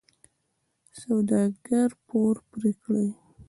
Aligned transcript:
د 0.87 0.87
سوداګر 1.01 1.89
پور 2.07 2.35
پرې 2.49 2.71
کړي. 2.83 3.07